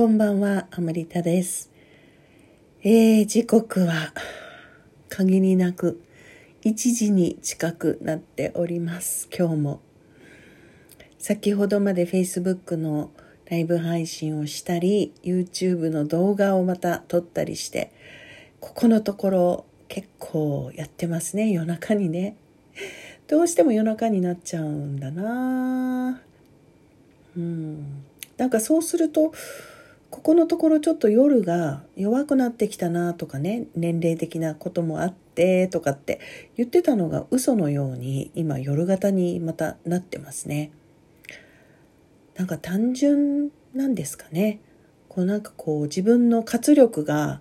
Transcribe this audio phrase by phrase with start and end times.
[0.00, 1.70] こんばんは、アマリタです。
[2.82, 4.14] えー、時刻は
[5.10, 6.02] 限りなく
[6.64, 9.28] 1時に近くなっております。
[9.30, 9.80] 今日も。
[11.18, 13.10] 先ほどまで Facebook の
[13.50, 17.92] ライブ配信をしたり、YouTube の動画をまた撮ったりして、
[18.58, 22.36] ここのところ結構やってますね、夜中にね。
[23.28, 26.22] どうしても夜中になっちゃうんだな
[27.36, 28.02] うん。
[28.38, 29.34] なんかそうすると、
[30.10, 36.20] ここのところちょっと夜が弱くなってきたなとかね年齢的なこともあってとかって
[36.56, 40.72] 言ってたのが嘘のように今夜型にまたなってますね
[42.36, 44.60] なんか単純なんですかね
[45.08, 47.40] こうなんかこう自分の活力が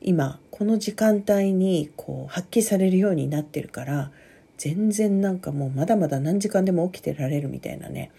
[0.00, 4.10] 今この時間帯にこう発揮されるようになってるから
[4.58, 8.12] 全然なんかもうまだまだ何時間でも起きてられるみたいなね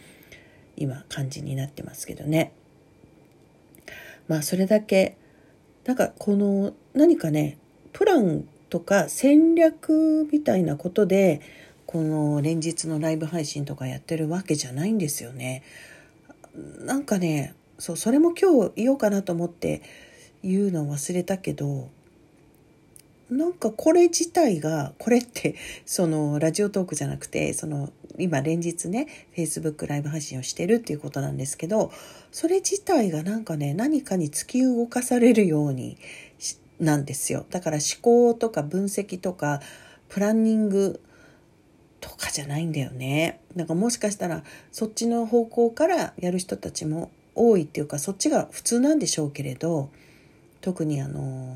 [0.76, 2.52] 今感じになってますけどね。
[4.27, 5.17] まあそれだけ
[5.85, 7.57] なんかこの何かね
[7.93, 11.41] プランとか戦略みたいなことで
[11.85, 15.63] この連日のライブ配信とかやってるわけじゃないんですよね。
[16.79, 19.82] なんかねそうそれも今日言おうかなと思って
[20.43, 21.89] 言うのを忘れたけど
[23.29, 31.91] なんかこれ自体がこれって そのラジオトークじゃなくてその今連日ね Facebook ライブ配信をしてるっていうことなんですけど
[32.32, 35.98] それ自体がなんかね何かに突き動かされるように
[36.79, 37.45] なんですよ。
[37.49, 39.62] だから思考とか分析とか
[40.10, 40.99] プランニング
[42.01, 43.39] とかじゃないんだよね。
[43.55, 49.89] なんかもしかしたらそっちの方向からやる人たちも多いっていうかそっちが普通なんでしょうけれど
[50.62, 51.55] 特にあの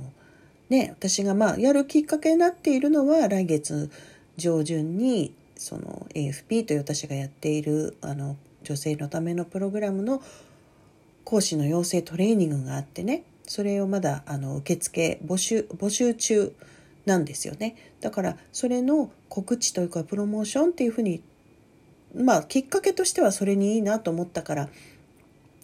[0.69, 3.89] ね私がまあやるきっかけになっているのは来月
[4.37, 10.21] 上旬にその AFP という私がやっているあの女性のためのプログラムの
[11.23, 16.53] 講師の養成トレーニングがあってねそれをまだあの受付募集募集中
[17.05, 17.75] なんですよね。
[18.01, 21.21] だからそれの告知というかプロモーションっていうふうに
[22.15, 24.69] まあきっかけとしてはそれにいいなと思ったから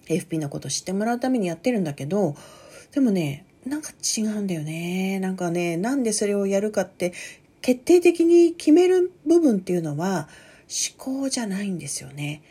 [0.07, 2.35] AFP のこと知ってもらうためにやってるんだけど
[2.91, 7.13] でもねなんか違うんだよねなんかねなんでそれをやるかって
[7.61, 10.29] 決定的に決める部分っていうのは
[10.97, 12.41] 思考じゃないんですよね。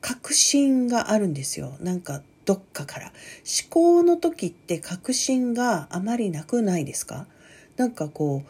[0.00, 1.76] 確信があるんですよ。
[1.80, 3.06] なんかどっかから。
[3.06, 7.26] 思考の時って確信があまりなくないですか？
[7.76, 8.48] なんかこう、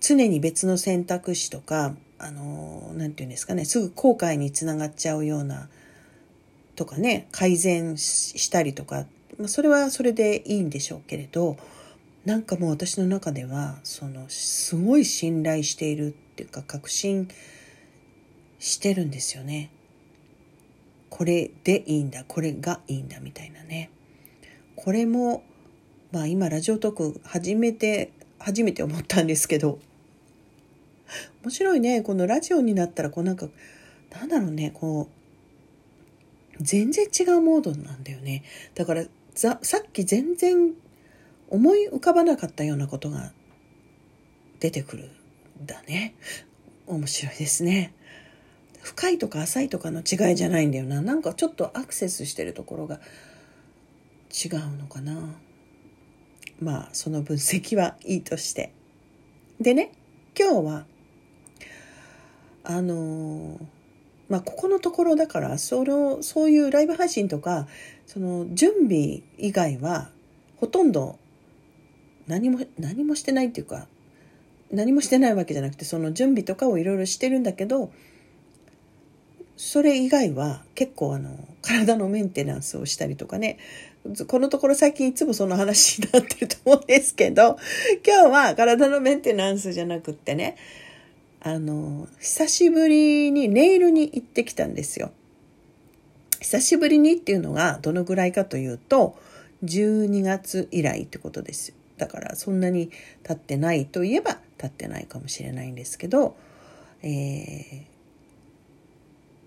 [0.00, 5.68] 常に別の選択肢とか、あの、なんて言うんですかね、すぐ後悔につながっちゃうような、
[6.76, 9.06] とかね、改善したりとか、
[9.38, 11.56] まあ、それはそれでいいんでしょうけれど、
[12.24, 17.28] なんかもう私の中ではそのすごい信頼しているっていうか確信
[18.58, 19.70] してるんですよね。
[21.08, 23.90] これでいいんだこれがいいんだみたいなね。
[24.76, 25.42] これも
[26.12, 29.78] まあ今ラジオトーク始めて初めて思ったんですけど
[31.42, 33.48] 面白いねこのラジオになったらこうなんか
[34.10, 35.08] なんだろうねこ
[36.58, 39.04] う全然違うモードなんだよねだから
[39.34, 40.72] さっき全然
[41.48, 43.32] 思い浮かばなかったようなことが
[44.60, 45.10] 出てくる
[45.62, 46.14] んだね。
[46.86, 47.94] 面白いですね。
[48.82, 51.02] 深いとか浅いとかの違いじゃないんだよな。
[51.02, 53.00] なんかちょっとアクセスしてるところが
[54.32, 55.34] 違うのかな。
[56.60, 58.72] まあその分析はいいとして。
[59.60, 59.92] でね、
[60.38, 60.86] 今日は
[62.64, 63.58] あの
[64.30, 67.66] まあここのところだからそのそういうライブ配信とか
[68.06, 70.08] その準備以外は
[70.56, 71.18] ほとんど
[72.26, 73.86] 何も何もしてないっていうか
[74.70, 77.92] 何もしてないわけじゃなくてその準備とかをいろいろしてるんだけど
[79.56, 83.58] それ以外は結構あの体のメンテナンスをしたりとかね。
[84.26, 87.58] このところ最近いつもその話になってると思うんですけど
[88.02, 90.56] 今日は体のメンテナンスじゃなくってね
[91.42, 95.10] あの久しぶりにネイルに行ってきたんですよ。
[96.40, 99.18] 久しぶりにっていうのがどのぐらいかというと
[99.64, 101.74] 12月以来ってことです。
[101.96, 102.90] だからそんなに
[103.22, 106.36] 経ってないといえば経ってないかもしれないんですけど、
[107.02, 107.84] えー、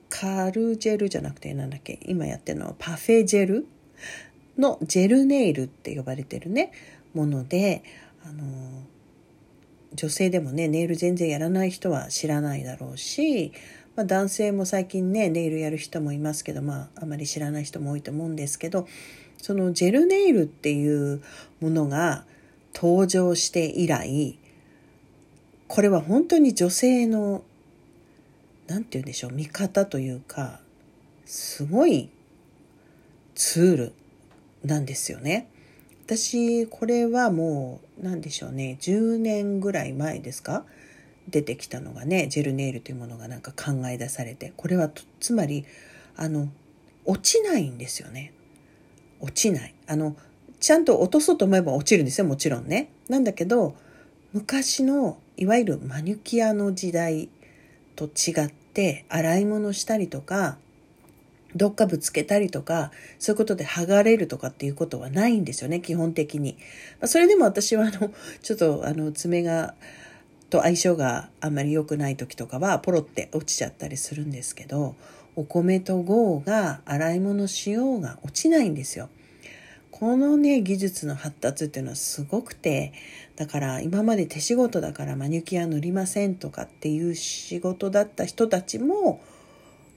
[0.10, 2.00] カルジェルじゃなくてなんだっけ？
[2.06, 3.68] 今やってるのはパフェジェル
[4.58, 6.72] のジェルネイルって呼ばれてるね
[7.14, 7.84] もので
[8.24, 8.44] あの
[9.96, 13.52] 女性でもねネイル全然やらない人は知らないだろうし、
[13.96, 18.88] まあ、男性も最近ねネイルやる人もいますけどまああまり知らない人も多いと思うんですけど
[19.38, 21.22] そのジェルネイルっていう
[21.60, 22.26] ものが
[22.74, 24.40] 登場して以来
[25.68, 27.44] これは本当に女性の
[28.68, 30.60] 何て言うんでしょう見方というか
[31.26, 32.10] すごい
[33.36, 33.94] ツール
[34.64, 35.50] なんですよね。
[36.16, 38.78] 私これはもう何でしょうね。
[38.80, 40.64] 10年ぐらい前ですか？
[41.28, 44.54] 出てきたのがねジェルネイルというものがなんか考え出されて。
[44.56, 45.66] これはつまり
[46.16, 46.50] あの
[47.06, 48.32] 落ちないんですよね。
[49.20, 49.74] 落ちない。
[49.88, 50.16] あの
[50.60, 52.90] ちゃんと落とそうと思えば落ちるんですよもちろんね。
[53.10, 53.76] なんだけど
[54.34, 57.30] 昔のいわゆるマニュキアの時代
[57.96, 60.58] と違って洗い物したりとか
[61.56, 66.58] どっかぶつけたりとか、そういうことで剥がれるとかっていうことはないんですよね、基本的に。
[67.00, 68.12] まあ、それでも私はあの、
[68.42, 69.76] ちょっとあの、爪が、
[70.50, 74.96] と相性があんまり良くない時とかは、ポロって落ちちゃったりするんですけど、
[75.36, 79.10] お米と豪が洗い物しようが落ちないんですよ。
[79.90, 82.94] このね、技術の発達っていうのはすごくて、
[83.36, 89.22] だから今まで手仕事だからマニキュア塗りませんとかっていう仕事だった人たちも、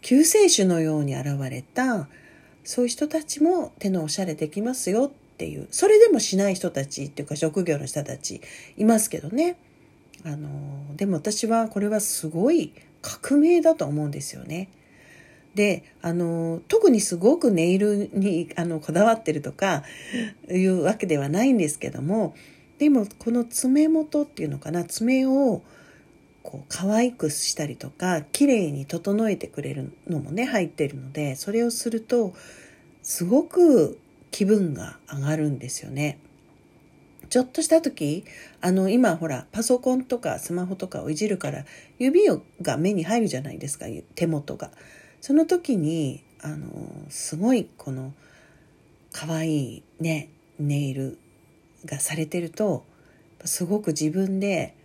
[0.00, 2.08] 救世主のように現れた。
[2.64, 5.68] そういう人たちも手のおしゃれできますよっていう。
[5.70, 8.40] それでもしない人たちっていうか職業の人たち
[8.76, 9.56] いますけどね。
[10.24, 12.72] あのでも私はこれはすごい
[13.02, 14.68] 革命だと思うんですよね。
[15.54, 19.84] であの特にすごくネイルにあのこだわってるとか
[20.50, 22.34] いうわけではないんですけども
[22.78, 25.62] でもこの爪元っていうのかな爪を
[26.46, 32.34] こう可愛くしたりとか綺麗に整えてくれるのもね入ってるのでそれをすると
[33.02, 33.98] すごく
[34.30, 36.18] 気分が上がるんですよね。
[37.28, 38.24] ちょっとした時
[38.60, 41.64] あの今ほらパソコンとかスマホとかをいじるから
[41.98, 42.20] 指
[42.62, 44.70] が目に入るじゃないですか手元が。
[45.20, 46.68] その時にあの
[47.08, 48.14] すごいこの
[49.10, 50.28] 可愛いね
[50.60, 51.18] ネイル
[51.84, 52.84] がされてると
[53.44, 54.76] すごく自分で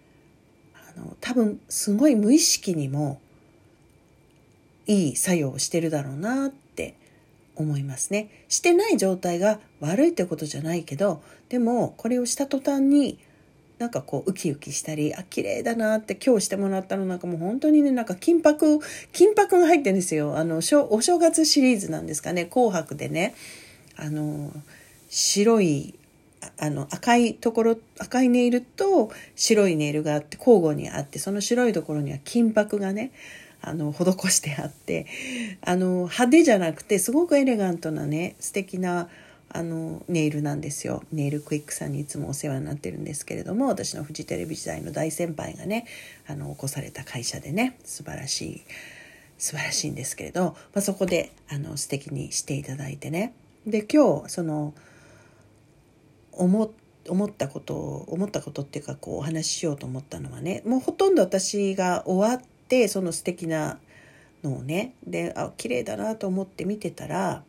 [0.95, 3.19] あの多分すごい無意識にも
[4.88, 6.95] いい作用をしてるだろうなって
[7.55, 8.29] 思いますね。
[8.49, 13.19] してない状態が悪いってことじゃないけどでもこれをした途端に
[13.77, 18.79] なんかこうウキウキしたりあ綺麗だなって今日してもらったのなんかもう本当にねなんか金箔
[19.11, 20.37] 金箔が入ってるんですよ。
[20.37, 23.33] あのお正月シリーズなんですかね「紅白」でね。
[23.95, 24.51] あの
[25.09, 25.94] 白い
[26.59, 33.11] あの赤いところ赤いネイルと白いネイルがあって交互にあってその白いところには金箔がね
[33.61, 35.05] あの施してあって
[35.61, 39.07] あの派手じゃなくてすごくエレガントなね素敵な
[39.53, 41.03] あのネイルなんですよ。
[41.11, 45.85] ネイルクイックさんにいつもお世話になってるんですけれども私のフジテレビ時代の大先輩がね
[46.27, 48.61] あの起こされた会社でね素晴らしい
[49.37, 53.33] 素晴らしいんですけれど、まあ、そこであの素敵にしていただいてね。
[53.67, 54.73] で今日その
[56.33, 56.74] 思
[57.10, 63.80] 思ったことを思ったことっていうかこうお話ししようと思ったのはねもうほとんど私が終わってその素敵な
[64.44, 67.44] のをねであ綺麗だなと思って見てたら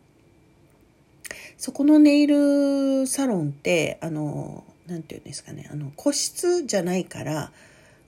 [1.56, 7.52] そこのネイルサロンってあの何て言うんですかねあの個室じゃないから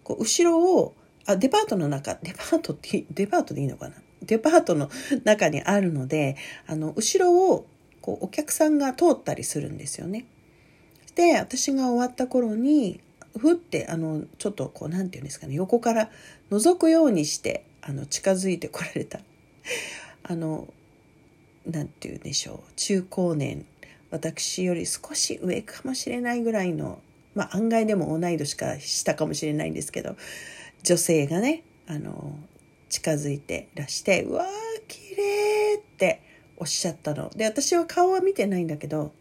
[0.02, 0.94] こう後ろを
[1.26, 4.90] あデパートの中デパートってデパートでいいのかなデパートの
[5.24, 6.36] 中にあるので
[6.66, 7.66] あの後ろを
[8.00, 10.26] こうお客さんが通ったりするんですよね。
[11.14, 13.00] で私が終わった頃に
[13.38, 16.10] ふってあのちょっとこう何て言うんですかね横から
[16.50, 19.20] 覗くようにしてあの近づいてこられた
[20.22, 20.72] あの
[21.66, 23.66] 何て言うんでしょう中高年
[24.10, 27.00] 私より少し上かもしれないぐらいの
[27.34, 30.16] まあ案外でも同い年かしたかもしれないんですけど
[30.82, 32.38] 女性がねあの
[32.88, 36.20] 近づいてらして「うわー綺麗って
[36.56, 37.30] おっしゃったの。
[37.30, 39.12] で私は顔は見てないんだけど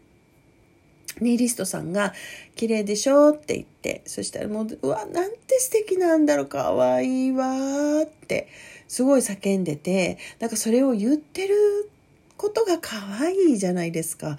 [1.20, 2.12] ネイリストさんが
[2.56, 8.48] 「綺麗でしょ?」って言ってそしたらもう「うわなんて素敵なんだろうかわいいわ」って
[8.88, 11.54] すごい叫んでてなんかそれを言ってる
[12.36, 14.38] ことが可愛いじゃないですか。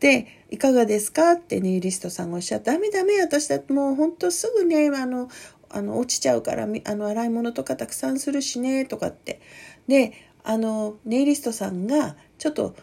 [0.00, 5.28] で「いかがですか?」ってネイリストさんがおっしゃって「ダメダメ私だってもうほんとすぐねあの
[5.70, 9.40] あの落ちちゃうからあの洗い物とかたくさんするしね」とかって。
[9.86, 10.12] で
[10.44, 12.74] あのネイリストさんがちょっと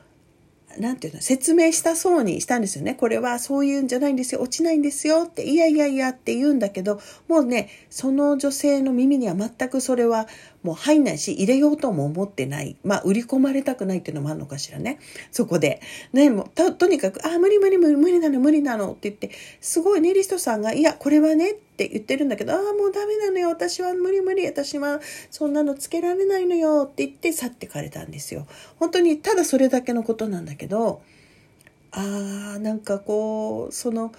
[0.79, 2.96] なんていうの、説明したそうにしたんですよね。
[2.96, 4.41] これはそういうんじゃないんですよ。
[4.41, 10.27] 落ちないんですよって、いやいやいやって言うんだけど、もうね、その女性の耳には全くそれは
[10.63, 12.75] もう入んないし、入れようとも思ってない。
[12.84, 15.00] まあ、売り込まれたくないっていうのもあるのかしらね。
[15.32, 15.82] そこで。
[16.12, 23.50] ね、もうと、にかく、あ、無理無理無理無理なの無理なのって言って、すごいネリストさんが、いや、これはねって言ってるんだけど、ああ、もうダメなのよ。
[23.50, 24.46] 私は無理無理。
[24.46, 28.48] 私はそんなのつけられないのよって言って去ってかれたんですよ。
[28.79, 31.01] 本当にただそれだけのことなんだけど、
[31.91, 34.13] ああ、なんかこう、その、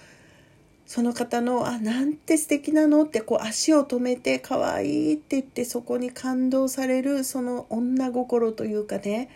[0.85, 9.29] その方の「あなんて素敵なの」ってこう足を止めて「可愛いって言ってそこに感動されるその女心というかね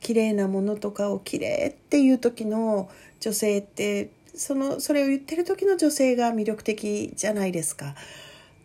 [0.00, 7.94] 綺麗なものとかを綺麗っていう時の女性ってそのそれを言ってる時の女性が魅力的じゃないですか。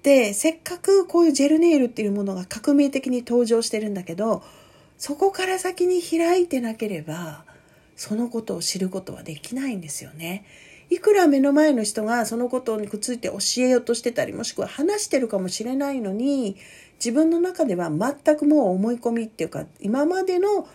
[0.03, 4.43] でせっかくこういうジェルネイルっていうものが革命的に登場してるんだけど
[4.99, 7.43] そこから先に開いてなければ
[7.95, 10.45] そのことを知ることはできないんですよね。
[10.91, 16.57] いくら目の前の人がそのことにくっついて教えようとしてたりもしくは話してるかもしれないのに
[16.99, 20.67] 自分の中では全くもう思い込みっていうか今までの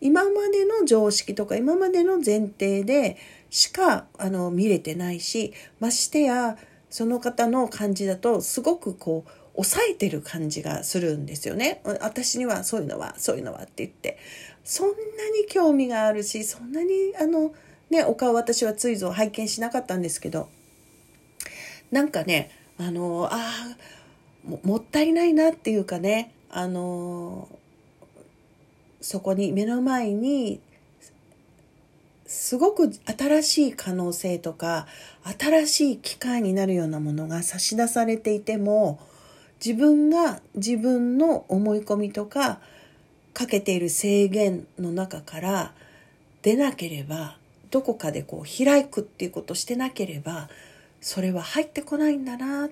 [0.00, 3.16] 今までの常識とか今までの前提で
[3.50, 6.58] しかあの見れてないしましてや
[6.90, 11.80] その方の感じだとすごくこう抑えてる感じがするんですよね。
[12.00, 14.18] 私にはそういうのはそういうのはって言って
[14.64, 17.54] そんなに興味があるしそんなにあの
[17.88, 20.48] ねお顔私はついぞ拝見しなかったんですけど
[21.90, 23.38] なんかねあのあ
[24.44, 27.48] ももったいないなっていうかねあの
[29.06, 30.58] そこに目の前に
[32.26, 34.88] すごく新しい可能性とか
[35.38, 38.98] 新しい機会になるようなものが差し出されていても
[39.64, 42.58] 自分が自分の思い込みとか
[43.32, 45.72] かけている制限の中から
[46.42, 47.36] 出なければ
[47.70, 50.48] どこかでこう開くっていうことをしてなければ
[51.00, 52.70] それは入ってこないんだなっ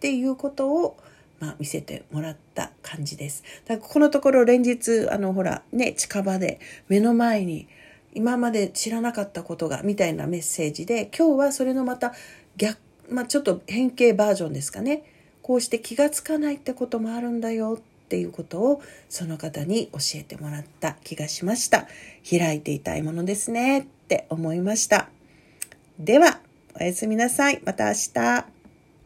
[0.00, 0.96] ていうことを
[1.38, 3.42] まあ、見せてもらった感じです。
[3.66, 7.68] だからこのところ連日あのほらね近場で目の前に
[8.14, 12.14] 今まで知らなかったことがみたいなメッセージで今日はそれのまた
[12.56, 12.78] 逆、
[13.10, 15.04] まあ、ちょっと変形バージョンですかね。
[15.42, 21.86] こうして気がつかないってこともあるんだよっていうことをその方に教えてもらった気がしました。
[22.28, 25.08] 開いていたいものですねって思いました。
[25.98, 26.40] では
[26.80, 27.60] おやすみなさい。
[27.64, 28.55] また明日。